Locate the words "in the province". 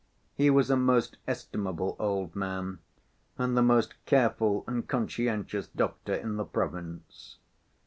6.15-7.37